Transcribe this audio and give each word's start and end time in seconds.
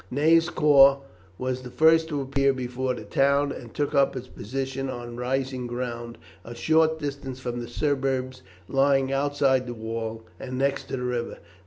Ney's 0.09 0.49
corps 0.49 1.01
was 1.37 1.61
the 1.61 1.69
first 1.69 2.07
to 2.07 2.21
appear 2.21 2.53
before 2.53 2.95
the 2.95 3.03
town, 3.05 3.51
and 3.51 3.71
took 3.71 3.93
up 3.93 4.15
its 4.15 4.27
position 4.27 4.89
on 4.89 5.15
rising 5.15 5.67
ground 5.67 6.17
a 6.43 6.55
short 6.55 6.97
distance 6.97 7.39
from 7.39 7.59
the 7.59 7.67
suburbs 7.67 8.41
lying 8.67 9.13
outside 9.13 9.67
the 9.67 9.75
wall 9.75 10.25
and 10.39 10.57
next 10.57 10.85
to 10.85 10.97
the 10.97 11.03
river. 11.03 11.37